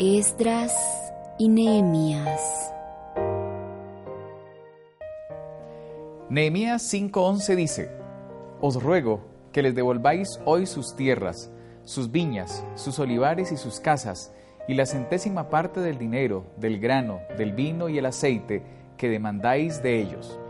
Esdras 0.00 0.74
y 1.38 1.48
Nehemías. 1.48 2.74
Nehemías 6.28 6.92
5:11 6.92 7.54
dice, 7.54 7.90
Os 8.60 8.82
ruego 8.82 9.20
que 9.52 9.62
les 9.62 9.76
devolváis 9.76 10.40
hoy 10.44 10.66
sus 10.66 10.96
tierras, 10.96 11.52
sus 11.84 12.10
viñas, 12.10 12.66
sus 12.74 12.98
olivares 12.98 13.52
y 13.52 13.56
sus 13.56 13.78
casas, 13.78 14.32
y 14.66 14.74
la 14.74 14.84
centésima 14.84 15.48
parte 15.48 15.78
del 15.78 15.96
dinero, 15.96 16.44
del 16.56 16.80
grano, 16.80 17.20
del 17.38 17.52
vino 17.52 17.88
y 17.88 17.96
el 17.96 18.06
aceite 18.06 18.64
que 18.96 19.08
demandáis 19.08 19.80
de 19.80 20.00
ellos. 20.00 20.40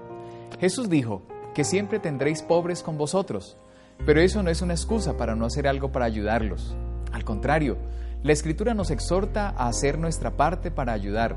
Jesús 0.59 0.89
dijo 0.89 1.21
que 1.53 1.65
siempre 1.65 1.99
tendréis 1.99 2.41
pobres 2.41 2.83
con 2.83 2.97
vosotros, 2.97 3.59
pero 4.07 4.23
eso 4.23 4.43
no 4.43 4.49
es 4.49 4.63
una 4.63 4.73
excusa 4.73 5.19
para 5.19 5.35
no 5.35 5.45
hacer 5.45 5.69
algo 5.69 5.93
para 5.93 6.07
ayudarlos. 6.07 6.75
Al 7.13 7.25
contrario, 7.25 7.77
la 8.25 8.33
Escritura 8.33 8.73
nos 8.73 8.91
exhorta 8.91 9.51
a 9.51 9.69
hacer 9.69 9.99
nuestra 9.99 10.31
parte 10.31 10.71
para 10.71 10.95
ayudar. 10.95 11.37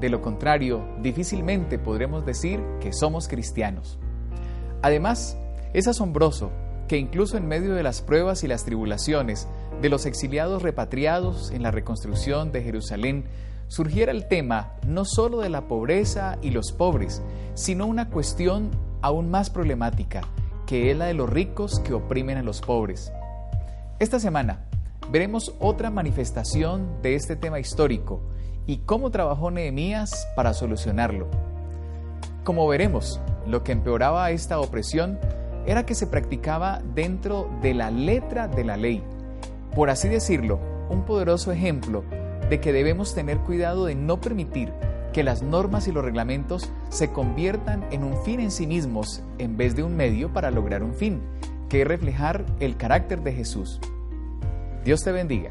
De 0.00 0.10
lo 0.10 0.22
contrario, 0.22 0.84
difícilmente 1.00 1.78
podremos 1.78 2.26
decir 2.26 2.60
que 2.80 2.92
somos 2.92 3.28
cristianos. 3.28 4.00
Además, 4.82 5.38
es 5.72 5.86
asombroso 5.86 6.50
que 6.88 6.98
incluso 6.98 7.36
en 7.36 7.46
medio 7.46 7.74
de 7.74 7.84
las 7.84 8.02
pruebas 8.02 8.42
y 8.42 8.48
las 8.48 8.64
tribulaciones 8.64 9.46
de 9.80 9.88
los 9.88 10.04
exiliados 10.04 10.62
repatriados 10.62 11.52
en 11.52 11.62
la 11.62 11.70
reconstrucción 11.70 12.50
de 12.50 12.64
Jerusalén, 12.64 13.26
surgiera 13.68 14.10
el 14.10 14.26
tema 14.26 14.72
no 14.84 15.04
solo 15.04 15.38
de 15.38 15.48
la 15.48 15.68
pobreza 15.68 16.38
y 16.42 16.50
los 16.50 16.72
pobres, 16.72 17.22
sino 17.54 17.86
una 17.86 18.10
cuestión 18.10 18.72
aún 19.00 19.30
más 19.30 19.48
problemática, 19.48 20.22
que 20.66 20.90
es 20.90 20.96
la 20.96 21.04
de 21.04 21.14
los 21.14 21.30
ricos 21.30 21.78
que 21.84 21.94
oprimen 21.94 22.36
a 22.36 22.42
los 22.42 22.62
pobres. 22.62 23.12
Esta 24.00 24.18
semana 24.18 24.66
veremos 25.10 25.54
otra 25.60 25.90
manifestación 25.90 27.00
de 27.02 27.14
este 27.14 27.36
tema 27.36 27.60
histórico 27.60 28.20
y 28.66 28.78
cómo 28.78 29.10
trabajó 29.10 29.50
Nehemías 29.50 30.26
para 30.34 30.52
solucionarlo. 30.52 31.28
Como 32.44 32.66
veremos, 32.66 33.20
lo 33.46 33.62
que 33.62 33.72
empeoraba 33.72 34.30
esta 34.30 34.60
opresión 34.60 35.18
era 35.66 35.86
que 35.86 35.94
se 35.94 36.06
practicaba 36.06 36.80
dentro 36.94 37.48
de 37.62 37.74
la 37.74 37.90
letra 37.90 38.48
de 38.48 38.64
la 38.64 38.76
ley. 38.76 39.02
Por 39.74 39.90
así 39.90 40.08
decirlo, 40.08 40.58
un 40.88 41.04
poderoso 41.04 41.52
ejemplo 41.52 42.04
de 42.48 42.60
que 42.60 42.72
debemos 42.72 43.14
tener 43.14 43.38
cuidado 43.38 43.86
de 43.86 43.94
no 43.94 44.20
permitir 44.20 44.72
que 45.12 45.24
las 45.24 45.42
normas 45.42 45.88
y 45.88 45.92
los 45.92 46.04
reglamentos 46.04 46.70
se 46.88 47.10
conviertan 47.10 47.84
en 47.90 48.04
un 48.04 48.22
fin 48.22 48.38
en 48.38 48.50
sí 48.50 48.66
mismos 48.66 49.22
en 49.38 49.56
vez 49.56 49.74
de 49.74 49.82
un 49.82 49.96
medio 49.96 50.32
para 50.32 50.50
lograr 50.50 50.82
un 50.82 50.92
fin, 50.92 51.20
que 51.68 51.82
es 51.82 51.88
reflejar 51.88 52.44
el 52.60 52.76
carácter 52.76 53.22
de 53.22 53.32
Jesús. 53.32 53.80
Dios 54.86 55.02
te 55.02 55.10
bendiga. 55.10 55.50